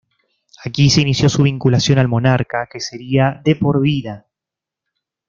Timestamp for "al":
1.99-2.07